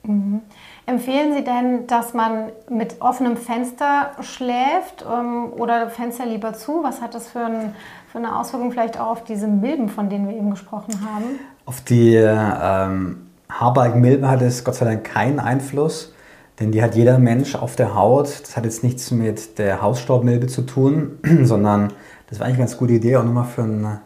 Mhm. 0.05 0.41
Empfehlen 0.85 1.33
Sie 1.35 1.45
denn, 1.45 1.87
dass 1.87 2.13
man 2.13 2.51
mit 2.69 3.01
offenem 3.01 3.37
Fenster 3.37 4.13
schläft 4.21 5.05
ähm, 5.09 5.53
oder 5.53 5.89
Fenster 5.91 6.27
lieber 6.27 6.55
zu? 6.55 6.83
Was 6.83 7.01
hat 7.01 7.15
das 7.15 7.29
für, 7.29 7.45
ein, 7.45 7.75
für, 8.13 8.19
eine 8.19 8.39
Auswirkung 8.39 8.71
vielleicht 8.71 9.01
auch 9.01 9.07
auf 9.07 9.25
diese 9.25 9.49
Milben, 9.49 9.89
von 9.89 10.11
denen 10.11 10.29
wir 10.29 10.37
eben 10.37 10.51
gesprochen 10.51 10.95
haben? 11.03 11.41
Auf 11.65 11.81
die 11.81 12.15
ähm, 12.15 13.27
Haarbalgenmilben 13.49 14.29
hat 14.29 14.43
es 14.43 14.65
Gott 14.65 14.75
sei 14.75 14.85
Dank 14.85 15.05
keinen 15.05 15.41
Einfluss, 15.41 16.13
denn 16.61 16.73
die 16.73 16.83
hat 16.83 16.95
jeder 16.95 17.19
Mensch 17.19 17.55
auf 17.55 17.75
der 17.75 17.95
Haut. 17.95 18.43
Das 18.43 18.57
hat 18.57 18.65
jetzt 18.65 18.85
nichts 18.85 19.11
mit 19.11 19.59
der 19.59 19.81
Hausstaubmilbe 19.81 20.47
zu 20.47 20.63
tun, 20.63 21.19
sondern 21.43 21.95
das 22.29 22.39
war 22.39 22.47
eigentlich 22.47 22.59
eine 22.59 22.67
ganz 22.67 22.77
gute 22.77 22.93
Idee, 22.93 23.17
auch 23.17 23.25
nochmal 23.25 23.47
für, 23.47 23.63
ein, 23.63 24.01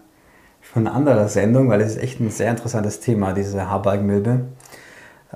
für 0.61 0.79
eine 0.79 0.93
andere 0.93 1.29
Sendung, 1.29 1.69
weil 1.69 1.81
es 1.81 1.97
ist 1.97 2.03
echt 2.03 2.21
ein 2.21 2.31
sehr 2.31 2.51
interessantes 2.51 3.01
Thema, 3.01 3.33
diese 3.33 3.69
Haarbalgenmilbe. 3.69 4.43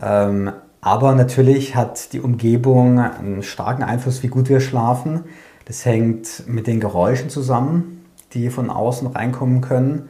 Ähm, 0.00 0.52
aber 0.80 1.14
natürlich 1.16 1.74
hat 1.74 2.12
die 2.12 2.20
Umgebung 2.20 3.00
einen 3.00 3.42
starken 3.42 3.82
Einfluss, 3.82 4.22
wie 4.22 4.28
gut 4.28 4.48
wir 4.48 4.60
schlafen. 4.60 5.24
Das 5.64 5.84
hängt 5.84 6.46
mit 6.46 6.66
den 6.68 6.80
Geräuschen 6.80 7.28
zusammen, 7.30 7.99
die 8.32 8.50
von 8.50 8.70
außen 8.70 9.08
reinkommen 9.08 9.60
können. 9.60 10.08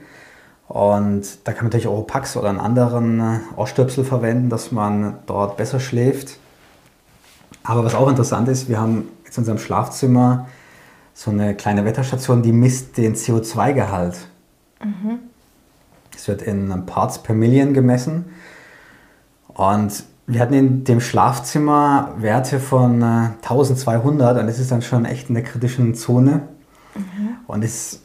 Und 0.69 1.39
da 1.45 1.53
kann 1.53 1.65
man 1.65 1.71
natürlich 1.71 1.89
auch 1.89 2.07
Pax 2.07 2.37
oder 2.37 2.49
einen 2.49 2.61
anderen 2.61 3.41
Ohrstöpsel 3.57 4.05
verwenden, 4.05 4.51
dass 4.51 4.71
man 4.71 5.19
dort 5.27 5.57
besser 5.57 5.81
schläft. 5.81 6.39
Aber 7.65 7.85
was 7.85 7.95
auch 7.95 8.09
interessant 8.09 8.49
ist, 8.49 8.69
wir 8.69 8.79
haben 8.79 9.09
jetzt 9.25 9.37
in 9.37 9.43
unserem 9.43 9.59
Schlafzimmer 9.59 10.47
so 11.13 11.31
eine 11.31 11.55
kleine 11.55 11.85
Wetterstation, 11.85 12.43
die 12.43 12.53
misst 12.53 12.97
den 12.97 13.15
CO2-Gehalt. 13.15 14.29
Mhm. 14.83 15.19
Es 16.17 16.29
wird 16.29 16.43
in 16.43 16.87
Parts 16.87 17.23
per 17.23 17.35
Million 17.35 17.75
gemessen. 17.75 18.27
Und 19.49 20.05
wir 20.27 20.41
hatten 20.41 20.55
in 20.55 20.85
dem 20.85 21.01
Schlafzimmer 21.01 22.15
Werte 22.19 22.61
von 22.61 23.03
äh, 23.03 23.31
1200 23.43 24.39
und 24.39 24.47
das 24.47 24.59
ist 24.59 24.71
dann 24.71 24.81
schon 24.81 25.05
echt 25.05 25.29
in 25.29 25.35
der 25.35 25.45
kritischen 25.45 25.95
Zone. 25.95 26.43
Mhm. 26.95 27.37
Und 27.47 27.65
es, 27.65 28.03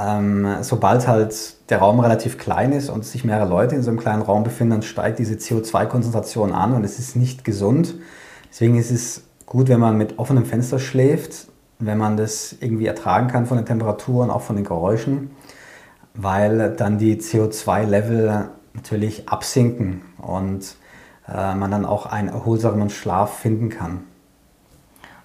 ähm, 0.00 0.58
sobald 0.62 1.06
halt 1.06 1.70
der 1.70 1.78
Raum 1.78 2.00
relativ 2.00 2.38
klein 2.38 2.72
ist 2.72 2.88
und 2.88 3.04
sich 3.04 3.24
mehrere 3.24 3.48
Leute 3.48 3.74
in 3.74 3.82
so 3.82 3.90
einem 3.90 3.98
kleinen 3.98 4.22
Raum 4.22 4.44
befinden, 4.44 4.82
steigt 4.82 5.18
diese 5.18 5.34
CO2-Konzentration 5.34 6.52
an 6.52 6.72
und 6.72 6.84
es 6.84 6.98
ist 6.98 7.16
nicht 7.16 7.44
gesund. 7.44 7.94
Deswegen 8.50 8.78
ist 8.78 8.90
es 8.90 9.24
gut, 9.46 9.68
wenn 9.68 9.80
man 9.80 9.96
mit 9.96 10.18
offenem 10.18 10.44
Fenster 10.44 10.78
schläft, 10.78 11.48
wenn 11.78 11.98
man 11.98 12.16
das 12.16 12.56
irgendwie 12.60 12.86
ertragen 12.86 13.28
kann 13.28 13.46
von 13.46 13.56
den 13.56 13.66
Temperaturen, 13.66 14.30
auch 14.30 14.42
von 14.42 14.56
den 14.56 14.64
Geräuschen, 14.64 15.30
weil 16.14 16.74
dann 16.76 16.98
die 16.98 17.16
CO2-Level 17.16 18.48
natürlich 18.74 19.28
absinken 19.28 20.02
und 20.18 20.76
äh, 21.28 21.54
man 21.54 21.70
dann 21.70 21.84
auch 21.84 22.06
einen 22.06 22.28
erholsamen 22.28 22.90
Schlaf 22.90 23.38
finden 23.38 23.68
kann. 23.68 24.04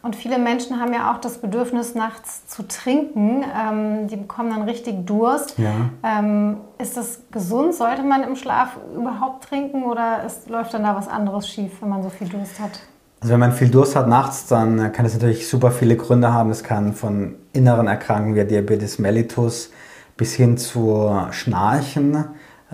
Und 0.05 0.15
viele 0.15 0.37
Menschen 0.37 0.79
haben 0.79 0.93
ja 0.93 1.11
auch 1.11 1.17
das 1.19 1.39
Bedürfnis, 1.39 1.95
nachts 1.95 2.45
zu 2.45 2.67
trinken. 2.67 3.43
Ähm, 3.43 4.07
die 4.07 4.17
bekommen 4.17 4.51
dann 4.51 4.61
richtig 4.61 5.07
Durst. 5.07 5.57
Ja. 5.57 5.71
Ähm, 6.03 6.57
ist 6.77 6.95
das 6.95 7.21
gesund? 7.31 7.73
Sollte 7.73 8.03
man 8.03 8.21
im 8.21 8.35
Schlaf 8.35 8.77
überhaupt 8.95 9.49
trinken 9.49 9.83
oder 9.83 10.23
ist, 10.23 10.47
läuft 10.47 10.75
dann 10.75 10.83
da 10.83 10.95
was 10.95 11.07
anderes 11.07 11.49
schief, 11.49 11.71
wenn 11.81 11.89
man 11.89 12.03
so 12.03 12.09
viel 12.09 12.29
Durst 12.29 12.59
hat? 12.59 12.81
Also 13.21 13.33
wenn 13.33 13.39
man 13.39 13.51
viel 13.51 13.69
Durst 13.69 13.95
hat 13.95 14.07
nachts, 14.07 14.45
dann 14.45 14.91
kann 14.91 15.05
das 15.05 15.15
natürlich 15.15 15.49
super 15.49 15.71
viele 15.71 15.97
Gründe 15.97 16.31
haben. 16.31 16.51
Es 16.51 16.63
kann 16.63 16.93
von 16.93 17.33
inneren 17.51 17.87
Erkrankungen 17.87 18.35
wie 18.35 18.45
Diabetes 18.45 18.99
mellitus 18.99 19.71
bis 20.17 20.35
hin 20.35 20.59
zu 20.59 21.19
Schnarchen 21.31 22.25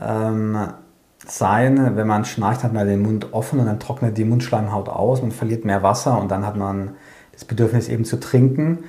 ähm, 0.02 0.58
sein. 1.26 1.96
Wenn 1.96 2.08
man 2.08 2.26
schnarcht, 2.26 2.66
hat 2.66 2.74
man 2.74 2.88
den 2.88 3.02
Mund 3.02 3.32
offen 3.32 3.60
und 3.60 3.68
dann 3.68 3.80
trocknet 3.80 4.18
die 4.18 4.26
Mundschleimhaut 4.26 4.90
aus, 4.90 5.22
man 5.22 5.32
verliert 5.32 5.64
mehr 5.64 5.82
Wasser 5.82 6.20
und 6.20 6.30
dann 6.30 6.46
hat 6.46 6.58
man 6.58 6.96
das 7.34 7.46
Bedürfnis 7.46 7.90
eben 7.90 8.06
zu 8.06 8.20
trinken. 8.20 8.80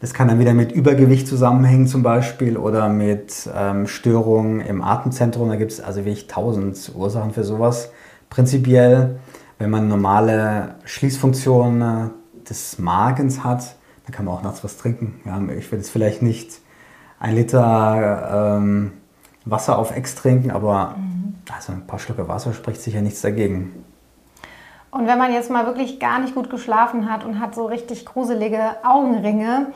Das 0.00 0.12
kann 0.12 0.28
dann 0.28 0.38
wieder 0.38 0.54
mit 0.54 0.72
Übergewicht 0.72 1.26
zusammenhängen 1.26 1.86
zum 1.86 2.02
Beispiel 2.02 2.56
oder 2.56 2.88
mit 2.88 3.48
ähm, 3.54 3.86
Störungen 3.86 4.60
im 4.60 4.82
Atemzentrum. 4.82 5.48
Da 5.48 5.56
gibt 5.56 5.72
es 5.72 5.80
also 5.80 6.00
wirklich 6.04 6.26
tausend 6.26 6.92
Ursachen 6.94 7.32
für 7.32 7.44
sowas. 7.44 7.90
Prinzipiell, 8.28 9.18
wenn 9.58 9.70
man 9.70 9.88
normale 9.88 10.74
Schließfunktion 10.84 11.82
äh, 11.82 12.48
des 12.48 12.78
Magens 12.78 13.42
hat, 13.42 13.76
dann 14.04 14.12
kann 14.12 14.26
man 14.26 14.34
auch 14.34 14.42
nachts 14.42 14.62
was 14.62 14.76
trinken. 14.76 15.20
Ja, 15.24 15.40
ich 15.56 15.72
würde 15.72 15.78
jetzt 15.78 15.90
vielleicht 15.90 16.22
nicht 16.22 16.60
ein 17.18 17.34
Liter 17.34 18.58
ähm, 18.58 18.92
Wasser 19.46 19.78
auf 19.78 19.96
Ex 19.96 20.14
trinken, 20.14 20.50
aber 20.50 20.96
mhm 20.98 21.16
also 21.54 21.72
ein 21.72 21.86
paar 21.86 21.98
Schlucke 21.98 22.28
Wasser 22.28 22.52
spricht 22.52 22.80
sicher 22.80 23.00
nichts 23.00 23.20
dagegen. 23.20 23.84
Und 24.96 25.06
wenn 25.06 25.18
man 25.18 25.30
jetzt 25.30 25.50
mal 25.50 25.66
wirklich 25.66 26.00
gar 26.00 26.18
nicht 26.18 26.34
gut 26.34 26.48
geschlafen 26.48 27.10
hat 27.10 27.22
und 27.22 27.38
hat 27.38 27.54
so 27.54 27.66
richtig 27.66 28.06
gruselige 28.06 28.76
Augenringe, 28.82 29.66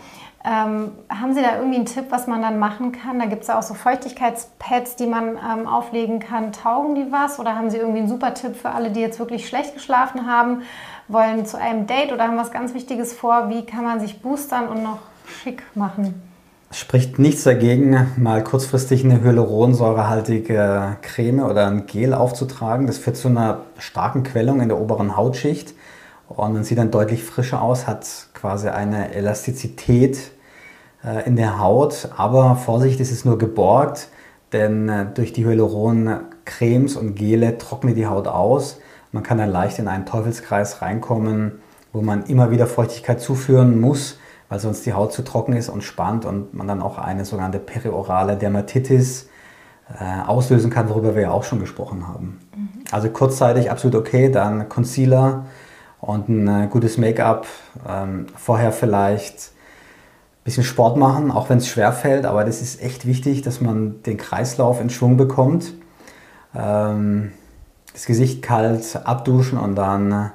ähm, 0.43 0.93
haben 1.11 1.35
Sie 1.35 1.43
da 1.43 1.57
irgendwie 1.59 1.77
einen 1.77 1.85
Tipp, 1.85 2.07
was 2.09 2.27
man 2.27 2.41
dann 2.41 2.59
machen 2.59 2.93
kann? 2.93 3.19
Da 3.19 3.27
gibt 3.27 3.43
es 3.43 3.49
ja 3.49 3.59
auch 3.59 3.63
so 3.63 3.75
Feuchtigkeitspads, 3.75 4.97
die 4.97 5.05
man 5.05 5.37
ähm, 5.37 5.67
auflegen 5.67 6.21
kann. 6.21 6.53
Taugen 6.53 6.95
die 6.95 7.13
was? 7.13 7.39
Oder 7.39 7.55
haben 7.55 7.69
Sie 7.69 7.77
irgendwie 7.77 7.99
einen 7.99 8.09
super 8.09 8.33
Tipp 8.33 8.57
für 8.57 8.71
alle, 8.71 8.91
die 8.91 9.01
jetzt 9.01 9.19
wirklich 9.19 9.47
schlecht 9.47 9.75
geschlafen 9.75 10.27
haben, 10.27 10.63
wollen 11.09 11.45
zu 11.45 11.59
einem 11.59 11.87
Date 11.87 12.13
oder 12.13 12.27
haben 12.27 12.39
was 12.39 12.51
ganz 12.51 12.73
Wichtiges 12.73 13.13
vor? 13.13 13.51
Wie 13.51 13.67
kann 13.67 13.85
man 13.85 14.01
sich 14.01 14.23
boostern 14.23 14.69
und 14.69 14.83
noch 14.83 15.01
schick 15.27 15.63
machen? 15.75 16.30
Spricht 16.71 17.19
nichts 17.19 17.43
dagegen, 17.43 18.13
mal 18.17 18.45
kurzfristig 18.45 19.05
eine 19.05 19.23
hyaluronsäurehaltige 19.23 20.99
Creme 21.03 21.41
oder 21.41 21.67
ein 21.67 21.87
Gel 21.87 22.15
aufzutragen. 22.15 22.87
Das 22.87 22.99
führt 22.99 23.17
zu 23.17 23.29
einer 23.29 23.63
starken 23.79 24.23
Quellung 24.23 24.61
in 24.61 24.69
der 24.69 24.79
oberen 24.79 25.17
Hautschicht 25.17 25.75
und 26.29 26.55
man 26.55 26.63
sieht 26.63 26.79
dann 26.79 26.93
deutlich 26.93 27.25
frischer 27.25 27.61
aus, 27.61 27.89
hat 27.89 28.07
quasi 28.35 28.69
eine 28.69 29.13
Elastizität 29.13 30.31
äh, 31.05 31.27
in 31.27 31.35
der 31.35 31.59
Haut. 31.59 32.11
Aber 32.17 32.55
Vorsicht, 32.55 33.01
es 33.01 33.11
ist 33.11 33.25
nur 33.25 33.37
geborgt, 33.37 34.09
denn 34.53 34.89
äh, 34.89 35.07
durch 35.13 35.33
die 35.33 35.45
Hyaluroncreme 35.45 36.21
Cremes 36.45 36.97
und 36.97 37.17
Gele 37.17 37.59
trocknen 37.59 37.97
die 37.97 38.07
Haut 38.07 38.29
aus. 38.29 38.79
Man 39.11 39.25
kann 39.25 39.39
dann 39.39 39.51
leicht 39.51 39.81
in 39.81 39.89
einen 39.89 40.07
Teufelskreis 40.07 40.83
reinkommen, 40.83 41.61
wo 41.93 42.01
man 42.01 42.25
immer 42.27 42.53
wieder 42.53 42.69
Feuchtigkeit 42.69 43.21
zuführen 43.21 43.81
muss, 43.81 44.20
weil 44.51 44.59
sonst 44.59 44.85
die 44.85 44.93
Haut 44.93 45.13
zu 45.13 45.23
trocken 45.23 45.55
ist 45.55 45.71
und 45.71 45.83
spannt 45.83 46.27
und 46.27 46.53
man 46.53 46.67
dann 46.67 46.83
auch 46.83 46.99
eine 46.99 47.25
sogenannte 47.25 47.61
periorale 47.61 48.37
Dermatitis 48.37 49.31
äh, 49.99 50.27
auslösen 50.27 50.71
kann, 50.71 50.91
worüber 50.91 51.15
wir 51.15 51.23
ja 51.23 51.31
auch 51.31 51.45
schon 51.45 51.61
gesprochen 51.61 52.07
haben. 52.07 52.41
Mhm. 52.55 52.69
Also 52.91 53.09
kurzzeitig 53.09 53.71
absolut 53.71 53.97
okay, 53.97 54.29
dann 54.29 54.69
Concealer 54.69 55.47
und 56.01 56.29
ein 56.29 56.49
äh, 56.49 56.67
gutes 56.67 56.99
Make-up. 56.99 57.47
Ähm, 57.89 58.27
vorher 58.37 58.73
vielleicht 58.73 59.37
ein 59.37 60.45
bisschen 60.45 60.65
Sport 60.65 60.97
machen, 60.97 61.31
auch 61.31 61.49
wenn 61.49 61.59
es 61.59 61.69
schwer 61.69 61.93
fällt, 61.93 62.27
aber 62.27 62.45
das 62.45 62.61
ist 62.61 62.83
echt 62.83 63.07
wichtig, 63.07 63.43
dass 63.43 63.61
man 63.61 64.03
den 64.03 64.17
Kreislauf 64.17 64.81
in 64.81 64.91
Schwung 64.91 65.17
bekommt. 65.17 65.75
Ähm, 66.57 67.31
das 67.93 68.07
Gesicht 68.07 68.43
kalt 68.43 69.01
abduschen 69.05 69.59
und 69.59 69.77
dann 69.77 70.33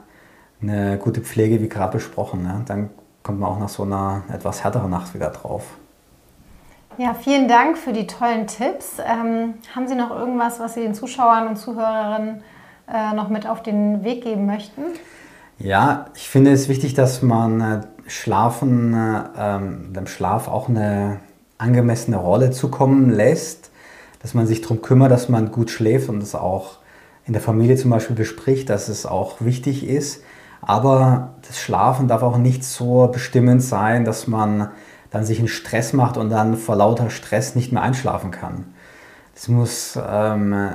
eine 0.62 0.98
gute 0.98 1.20
Pflege, 1.20 1.62
wie 1.62 1.70
gerade 1.70 1.94
besprochen. 1.94 2.44
Ne? 2.44 2.62
Dann 2.66 2.90
kommt 3.25 3.39
man 3.39 3.50
auch 3.50 3.60
nach 3.60 3.70
so 3.70 3.84
einer 3.84 4.22
etwas 4.32 4.63
härteren 4.63 4.91
Nacht 4.91 5.15
wieder 5.15 5.32
drauf. 5.32 5.63
Ja, 6.98 7.13
vielen 7.13 7.48
Dank 7.48 7.77
für 7.77 7.91
die 7.91 8.05
tollen 8.08 8.46
Tipps. 8.48 9.00
Ähm, 9.00 9.55
haben 9.75 9.88
Sie 9.88 9.96
noch 9.96 10.12
irgendwas, 10.12 10.60
was 10.60 10.75
Sie 10.75 10.82
den 10.82 10.94
Zuschauern 10.94 11.48
und 11.48 11.58
Zuhörerinnen 11.58 12.44
äh, 12.88 13.13
noch 13.13 13.27
mit 13.29 13.48
auf 13.48 13.63
den 13.63 14.03
Weg 14.03 14.24
geben 14.24 14.46
möchten? 14.46 14.84
Ja, 15.58 16.05
ich 16.15 16.29
finde 16.29 16.51
es 16.51 16.70
wichtig, 16.70 16.94
dass 16.94 17.24
man 17.24 17.62
äh, 17.62 17.82
Schlafen, 18.08 18.94
äh, 18.94 19.24
ähm, 19.38 19.94
dem 19.94 20.05
Schlaf 20.05 20.48
auch 20.48 20.70
eine 20.70 21.20
angemessene 21.58 22.17
Rolle 22.17 22.51
zukommen 22.51 23.10
lässt, 23.10 23.72
dass 24.22 24.36
man 24.36 24.46
sich 24.46 24.62
darum 24.62 24.82
kümmert, 24.84 25.12
dass 25.12 25.29
man 25.29 25.51
gut 25.51 25.72
schläft 25.72 26.10
und 26.10 26.20
das 26.20 26.36
auch 26.36 26.77
in 27.25 27.34
der 27.34 27.41
Familie 27.41 27.75
zum 27.75 27.89
Beispiel 27.89 28.15
bespricht, 28.15 28.70
dass 28.70 28.88
es 28.88 29.05
auch 29.08 29.38
wichtig 29.39 29.88
ist. 29.88 30.22
Aber 30.62 31.36
das 31.48 31.60
Schlafen 31.60 32.08
darf 32.08 32.24
auch 32.24 32.38
nicht 32.38 32.64
so 32.64 33.08
bestimmend 33.08 33.62
sein, 33.62 34.06
dass 34.06 34.28
man 34.28 34.70
dann 35.12 35.26
sich 35.26 35.40
einen 35.40 35.48
Stress 35.48 35.94
macht 35.94 36.18
und 36.18 36.30
dann 36.30 36.58
vor 36.58 36.76
lauter 36.76 37.10
Stress 37.10 37.56
nicht 37.56 37.72
mehr 37.72 37.82
einschlafen 37.82 38.32
kann. 38.32 38.66
Es 39.36 39.48
muss 39.48 40.00
ähm, 40.08 40.72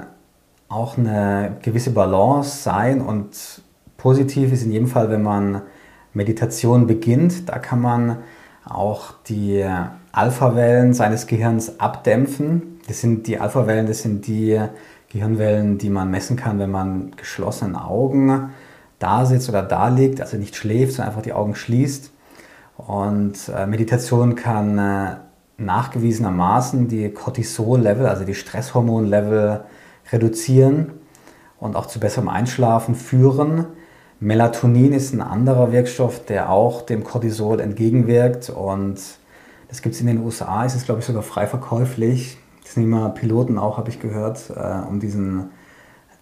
auch 0.69 0.97
eine 0.97 1.57
gewisse 1.63 1.91
Balance 1.91 2.63
sein 2.63 3.01
und 3.01 3.63
positiv 3.97 4.53
ist 4.53 4.63
in 4.63 4.73
jedem 4.73 4.87
Fall, 4.87 5.11
wenn 5.11 5.23
man 5.23 5.63
Meditation 6.15 6.87
beginnt, 6.87 7.49
da 7.49 7.59
kann 7.59 7.81
man 7.81 8.19
auch 8.65 9.13
die 9.29 9.65
Alpha-Wellen 10.13 10.95
seines 10.95 11.27
Gehirns 11.27 11.79
abdämpfen. 11.81 12.81
Das 12.87 13.01
sind 13.01 13.27
die 13.27 13.39
Alpha-Wellen, 13.39 13.87
das 13.87 14.03
sind 14.03 14.27
die 14.27 14.61
Gehirnwellen, 15.09 15.79
die 15.79 15.91
man 15.91 16.11
messen 16.11 16.37
kann, 16.37 16.59
wenn 16.59 16.71
man 16.71 17.13
geschlossenen 17.17 17.77
Augen 17.77 18.51
da 19.01 19.27
sitzt 19.27 19.49
oder 19.49 19.63
da 19.63 19.89
liegt, 19.89 20.21
also 20.21 20.37
nicht 20.37 20.55
schläft, 20.55 20.93
sondern 20.93 21.09
einfach 21.09 21.23
die 21.23 21.33
Augen 21.33 21.57
schließt. 21.57 22.13
Und 22.77 23.51
äh, 23.55 23.67
Meditation 23.67 24.37
kann 24.37 24.79
äh, 24.79 25.17
nachgewiesenermaßen 25.59 26.87
die 26.87 27.11
Cortisol-Level, 27.11 28.07
also 28.07 28.25
die 28.25 28.35
Stresshormon-Level 28.35 29.65
reduzieren 30.13 30.93
und 31.59 31.77
auch 31.77 31.87
zu 31.87 31.99
besserem 32.01 32.29
Einschlafen 32.29 32.95
führen. 32.95 33.67
Melatonin 34.21 34.93
ist 34.93 35.15
ein 35.15 35.23
anderer 35.23 35.73
Wirkstoff, 35.73 36.25
der 36.25 36.51
auch 36.51 36.83
dem 36.83 37.05
Cortisol 37.05 37.61
entgegenwirkt 37.61 38.51
und 38.51 38.99
das 39.69 39.83
gibt 39.83 39.95
es 39.95 40.01
in 40.01 40.09
den 40.09 40.19
USA, 40.19 40.65
ist 40.65 40.75
es 40.75 40.85
glaube 40.85 41.01
ich 41.01 41.07
sogar 41.07 41.23
frei 41.23 41.47
verkäuflich. 41.47 42.39
Das 42.65 42.77
nehmen 42.77 43.15
Piloten 43.15 43.59
auch, 43.59 43.79
habe 43.79 43.89
ich 43.89 44.01
gehört, 44.01 44.51
äh, 44.55 44.89
um 44.89 45.01
diesen 45.01 45.51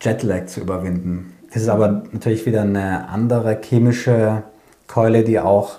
Jetlag 0.00 0.46
zu 0.46 0.60
überwinden. 0.60 1.37
Das 1.52 1.62
ist 1.62 1.68
aber 1.68 2.02
natürlich 2.12 2.44
wieder 2.46 2.62
eine 2.62 3.08
andere 3.08 3.58
chemische 3.62 4.42
Keule, 4.86 5.24
die 5.24 5.40
auch 5.40 5.78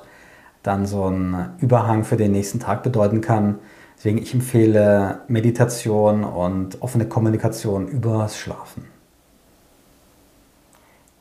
dann 0.64 0.86
so 0.86 1.06
einen 1.06 1.54
Überhang 1.60 2.04
für 2.04 2.18
den 2.18 2.32
nächsten 2.32 2.60
Tag 2.60 2.84
bedeuten 2.84 3.22
kann. 3.22 3.60
Deswegen 3.98 4.18
ich 4.18 4.34
empfehle 4.34 5.22
Meditation 5.28 6.24
und 6.24 6.82
offene 6.82 7.06
Kommunikation 7.06 7.88
übers 7.88 8.38
Schlafen. 8.38 8.86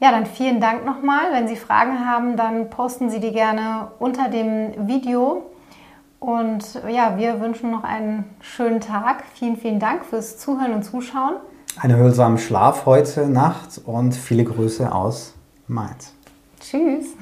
Ja, 0.00 0.12
dann 0.12 0.26
vielen 0.26 0.60
Dank 0.60 0.84
nochmal. 0.86 1.32
Wenn 1.32 1.48
Sie 1.48 1.56
Fragen 1.56 2.06
haben, 2.06 2.36
dann 2.36 2.70
posten 2.70 3.10
Sie 3.10 3.18
die 3.18 3.32
gerne 3.32 3.88
unter 3.98 4.28
dem 4.28 4.86
Video. 4.86 5.42
Und 6.20 6.80
ja, 6.88 7.16
wir 7.16 7.40
wünschen 7.40 7.70
noch 7.70 7.82
einen 7.82 8.24
schönen 8.40 8.80
Tag. 8.80 9.24
Vielen, 9.34 9.56
vielen 9.56 9.80
Dank 9.80 10.04
fürs 10.04 10.38
Zuhören 10.38 10.72
und 10.72 10.84
Zuschauen. 10.84 11.34
Einen 11.80 11.96
erholsamen 11.96 12.38
Schlaf 12.38 12.86
heute 12.86 13.28
Nacht 13.28 13.80
und 13.84 14.12
viele 14.12 14.42
Grüße 14.42 14.90
aus 14.92 15.34
Mainz. 15.68 16.12
Tschüss. 16.60 17.14